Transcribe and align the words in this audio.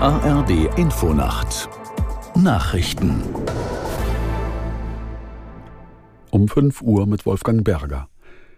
ARD 0.00 0.78
Infonacht 0.78 1.68
Nachrichten 2.36 3.20
um 6.30 6.46
5 6.46 6.82
Uhr 6.82 7.08
mit 7.08 7.26
Wolfgang 7.26 7.64
Berger. 7.64 8.08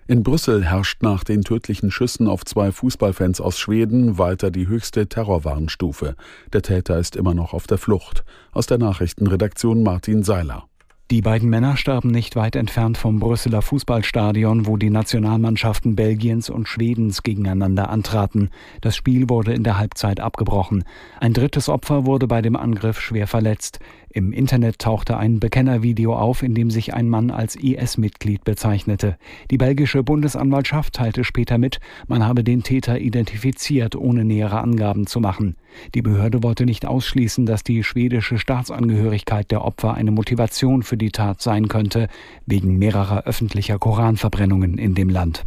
In 0.06 0.22
Brüssel 0.22 0.66
herrscht 0.66 1.02
nach 1.02 1.24
den 1.24 1.40
tödlichen 1.40 1.90
Schüssen 1.90 2.28
auf 2.28 2.44
zwei 2.44 2.72
Fußballfans 2.72 3.40
aus 3.40 3.58
Schweden 3.58 4.18
weiter 4.18 4.50
die 4.50 4.68
höchste 4.68 5.08
Terrorwarnstufe. 5.08 6.14
Der 6.52 6.60
Täter 6.60 6.98
ist 6.98 7.16
immer 7.16 7.32
noch 7.32 7.54
auf 7.54 7.66
der 7.66 7.78
Flucht. 7.78 8.22
Aus 8.52 8.66
der 8.66 8.76
Nachrichtenredaktion 8.76 9.82
Martin 9.82 10.22
Seiler. 10.22 10.69
Die 11.10 11.22
beiden 11.22 11.50
Männer 11.50 11.76
starben 11.76 12.12
nicht 12.12 12.36
weit 12.36 12.54
entfernt 12.54 12.96
vom 12.96 13.18
Brüsseler 13.18 13.62
Fußballstadion, 13.62 14.68
wo 14.68 14.76
die 14.76 14.90
Nationalmannschaften 14.90 15.96
Belgiens 15.96 16.48
und 16.48 16.68
Schwedens 16.68 17.24
gegeneinander 17.24 17.90
antraten. 17.90 18.50
Das 18.80 18.94
Spiel 18.94 19.28
wurde 19.28 19.52
in 19.52 19.64
der 19.64 19.76
Halbzeit 19.76 20.20
abgebrochen. 20.20 20.84
Ein 21.18 21.32
drittes 21.32 21.68
Opfer 21.68 22.06
wurde 22.06 22.28
bei 22.28 22.42
dem 22.42 22.54
Angriff 22.54 23.00
schwer 23.00 23.26
verletzt. 23.26 23.80
Im 24.12 24.32
Internet 24.32 24.78
tauchte 24.78 25.16
ein 25.16 25.40
Bekennervideo 25.40 26.14
auf, 26.14 26.44
in 26.44 26.54
dem 26.54 26.70
sich 26.70 26.94
ein 26.94 27.08
Mann 27.08 27.32
als 27.32 27.56
IS-Mitglied 27.56 28.44
bezeichnete. 28.44 29.16
Die 29.50 29.58
belgische 29.58 30.04
Bundesanwaltschaft 30.04 30.94
teilte 30.94 31.24
später 31.24 31.58
mit, 31.58 31.80
man 32.06 32.24
habe 32.24 32.44
den 32.44 32.62
Täter 32.62 33.00
identifiziert, 33.00 33.96
ohne 33.96 34.24
nähere 34.24 34.60
Angaben 34.60 35.08
zu 35.08 35.18
machen. 35.18 35.56
Die 35.94 36.02
Behörde 36.02 36.42
wollte 36.42 36.64
nicht 36.66 36.86
ausschließen, 36.86 37.46
dass 37.46 37.64
die 37.64 37.82
schwedische 37.84 38.38
Staatsangehörigkeit 38.38 39.50
der 39.50 39.64
Opfer 39.64 39.94
eine 39.94 40.10
Motivation 40.10 40.82
für 40.82 40.96
die 40.96 41.10
Tat 41.10 41.40
sein 41.40 41.68
könnte, 41.68 42.08
wegen 42.46 42.78
mehrerer 42.78 43.24
öffentlicher 43.24 43.78
Koranverbrennungen 43.78 44.78
in 44.78 44.94
dem 44.94 45.08
Land. 45.08 45.44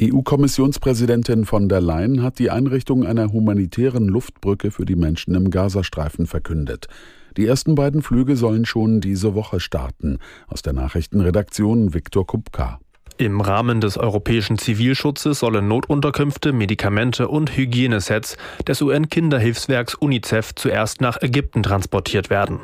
EU-Kommissionspräsidentin 0.00 1.44
von 1.44 1.68
der 1.68 1.82
Leyen 1.82 2.22
hat 2.22 2.38
die 2.38 2.50
Einrichtung 2.50 3.04
einer 3.04 3.32
humanitären 3.32 4.08
Luftbrücke 4.08 4.70
für 4.70 4.86
die 4.86 4.96
Menschen 4.96 5.34
im 5.34 5.50
Gazastreifen 5.50 6.26
verkündet. 6.26 6.88
Die 7.36 7.46
ersten 7.46 7.74
beiden 7.74 8.02
Flüge 8.02 8.36
sollen 8.36 8.64
schon 8.64 9.00
diese 9.00 9.34
Woche 9.34 9.60
starten. 9.60 10.18
Aus 10.48 10.62
der 10.62 10.72
Nachrichtenredaktion 10.72 11.92
Viktor 11.92 12.26
Kupka. 12.26 12.80
Im 13.20 13.42
Rahmen 13.42 13.82
des 13.82 13.98
europäischen 13.98 14.56
Zivilschutzes 14.56 15.40
sollen 15.40 15.68
Notunterkünfte, 15.68 16.54
Medikamente 16.54 17.28
und 17.28 17.54
Hygienesets 17.54 18.38
des 18.66 18.80
UN-Kinderhilfswerks 18.80 19.94
UNICEF 19.94 20.54
zuerst 20.54 21.02
nach 21.02 21.20
Ägypten 21.20 21.62
transportiert 21.62 22.30
werden. 22.30 22.60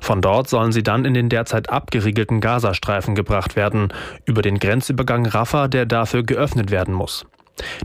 Von 0.00 0.20
dort 0.20 0.48
sollen 0.48 0.70
sie 0.70 0.84
dann 0.84 1.04
in 1.04 1.14
den 1.14 1.28
derzeit 1.28 1.70
abgeriegelten 1.70 2.40
Gazastreifen 2.40 3.16
gebracht 3.16 3.56
werden, 3.56 3.92
über 4.24 4.40
den 4.40 4.60
Grenzübergang 4.60 5.26
Rafah, 5.26 5.66
der 5.66 5.84
dafür 5.84 6.22
geöffnet 6.22 6.70
werden 6.70 6.94
muss. 6.94 7.26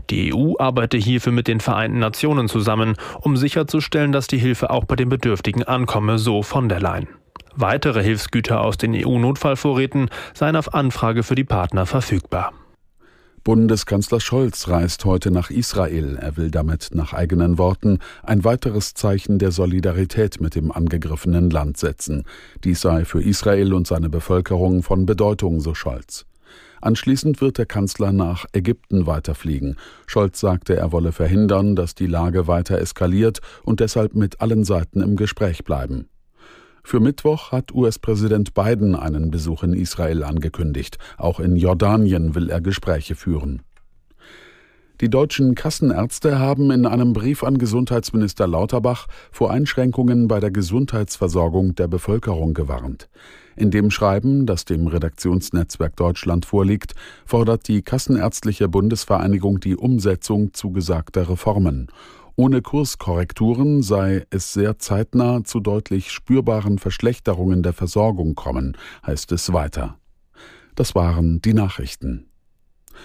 Die 0.08 0.32
EU 0.32 0.52
arbeite 0.60 0.96
hierfür 0.96 1.32
mit 1.32 1.48
den 1.48 1.58
Vereinten 1.58 1.98
Nationen 1.98 2.46
zusammen, 2.46 2.94
um 3.22 3.36
sicherzustellen, 3.36 4.12
dass 4.12 4.28
die 4.28 4.38
Hilfe 4.38 4.70
auch 4.70 4.84
bei 4.84 4.94
den 4.94 5.08
Bedürftigen 5.08 5.64
ankomme, 5.64 6.18
so 6.18 6.44
von 6.44 6.68
der 6.68 6.78
Leyen. 6.78 7.08
Weitere 7.56 8.02
Hilfsgüter 8.02 8.60
aus 8.60 8.78
den 8.78 8.94
EU-Notfallvorräten 8.94 10.10
seien 10.34 10.56
auf 10.56 10.74
Anfrage 10.74 11.22
für 11.22 11.36
die 11.36 11.44
Partner 11.44 11.86
verfügbar. 11.86 12.52
Bundeskanzler 13.44 14.20
Scholz 14.20 14.68
reist 14.68 15.04
heute 15.04 15.30
nach 15.30 15.50
Israel. 15.50 16.16
Er 16.16 16.36
will 16.36 16.50
damit 16.50 16.88
nach 16.94 17.12
eigenen 17.12 17.58
Worten 17.58 17.98
ein 18.22 18.42
weiteres 18.42 18.94
Zeichen 18.94 19.38
der 19.38 19.52
Solidarität 19.52 20.40
mit 20.40 20.54
dem 20.54 20.72
angegriffenen 20.72 21.50
Land 21.50 21.76
setzen. 21.76 22.24
Dies 22.64 22.80
sei 22.80 23.04
für 23.04 23.22
Israel 23.22 23.74
und 23.74 23.86
seine 23.86 24.08
Bevölkerung 24.08 24.82
von 24.82 25.04
Bedeutung, 25.04 25.60
so 25.60 25.74
Scholz. 25.74 26.24
Anschließend 26.80 27.40
wird 27.40 27.58
der 27.58 27.66
Kanzler 27.66 28.12
nach 28.12 28.46
Ägypten 28.52 29.06
weiterfliegen. 29.06 29.76
Scholz 30.06 30.40
sagte, 30.40 30.76
er 30.76 30.90
wolle 30.90 31.12
verhindern, 31.12 31.76
dass 31.76 31.94
die 31.94 32.06
Lage 32.06 32.46
weiter 32.46 32.78
eskaliert 32.78 33.40
und 33.62 33.80
deshalb 33.80 34.14
mit 34.14 34.40
allen 34.40 34.64
Seiten 34.64 35.02
im 35.02 35.16
Gespräch 35.16 35.64
bleiben. 35.64 36.08
Für 36.86 37.00
Mittwoch 37.00 37.50
hat 37.50 37.74
US-Präsident 37.74 38.52
Biden 38.52 38.94
einen 38.94 39.30
Besuch 39.30 39.62
in 39.62 39.72
Israel 39.72 40.22
angekündigt. 40.22 40.98
Auch 41.16 41.40
in 41.40 41.56
Jordanien 41.56 42.34
will 42.34 42.50
er 42.50 42.60
Gespräche 42.60 43.14
führen. 43.14 43.62
Die 45.00 45.08
deutschen 45.08 45.54
Kassenärzte 45.54 46.38
haben 46.38 46.70
in 46.70 46.86
einem 46.86 47.14
Brief 47.14 47.42
an 47.42 47.58
Gesundheitsminister 47.58 48.46
Lauterbach 48.46 49.06
vor 49.32 49.50
Einschränkungen 49.50 50.28
bei 50.28 50.38
der 50.40 50.50
Gesundheitsversorgung 50.50 51.74
der 51.74 51.88
Bevölkerung 51.88 52.52
gewarnt. 52.52 53.08
In 53.56 53.70
dem 53.70 53.90
Schreiben, 53.90 54.46
das 54.46 54.66
dem 54.66 54.86
Redaktionsnetzwerk 54.86 55.96
Deutschland 55.96 56.44
vorliegt, 56.44 56.94
fordert 57.24 57.66
die 57.66 57.82
Kassenärztliche 57.82 58.68
Bundesvereinigung 58.68 59.58
die 59.58 59.76
Umsetzung 59.76 60.52
zugesagter 60.52 61.28
Reformen. 61.30 61.88
Ohne 62.36 62.62
Kurskorrekturen 62.62 63.84
sei 63.84 64.26
es 64.30 64.52
sehr 64.52 64.80
zeitnah 64.80 65.44
zu 65.44 65.60
deutlich 65.60 66.10
spürbaren 66.10 66.80
Verschlechterungen 66.80 67.62
der 67.62 67.72
Versorgung 67.72 68.34
kommen, 68.34 68.76
heißt 69.06 69.30
es 69.30 69.52
weiter. 69.52 69.98
Das 70.74 70.96
waren 70.96 71.40
die 71.42 71.54
Nachrichten. 71.54 72.26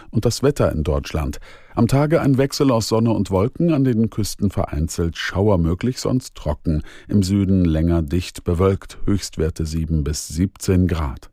Und 0.09 0.25
das 0.25 0.41
Wetter 0.41 0.71
in 0.71 0.83
Deutschland. 0.83 1.37
Am 1.75 1.87
Tage 1.87 2.21
ein 2.21 2.39
Wechsel 2.39 2.71
aus 2.71 2.87
Sonne 2.87 3.11
und 3.11 3.29
Wolken, 3.29 3.71
an 3.71 3.83
den 3.83 4.09
Küsten 4.09 4.49
vereinzelt 4.49 5.15
Schauer 5.15 5.59
möglich, 5.59 5.99
sonst 5.99 6.33
trocken. 6.33 6.81
Im 7.07 7.21
Süden 7.21 7.65
länger 7.65 8.01
dicht 8.01 8.43
bewölkt, 8.43 8.97
Höchstwerte 9.05 9.65
7 9.65 10.03
bis 10.03 10.27
17 10.27 10.87
Grad. 10.87 11.28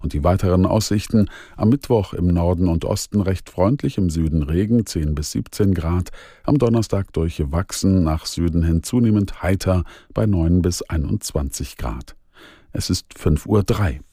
Und 0.00 0.12
die 0.12 0.24
weiteren 0.24 0.66
Aussichten 0.66 1.28
am 1.56 1.68
Mittwoch 1.68 2.12
im 2.12 2.26
Norden 2.26 2.68
und 2.68 2.84
Osten 2.84 3.20
recht 3.20 3.50
freundlich, 3.50 3.98
im 3.98 4.10
Süden 4.10 4.42
Regen 4.42 4.86
10 4.86 5.14
bis 5.14 5.32
17 5.32 5.74
Grad, 5.74 6.10
am 6.44 6.58
Donnerstag 6.58 7.12
durchwachsen, 7.12 8.04
nach 8.04 8.26
Süden 8.26 8.62
hin 8.62 8.82
zunehmend 8.82 9.42
heiter 9.42 9.84
bei 10.14 10.26
9 10.26 10.62
bis 10.62 10.82
21 10.82 11.76
Grad. 11.76 12.16
Es 12.72 12.90
ist 12.90 13.12
5.03 13.14 13.46
Uhr. 13.98 14.04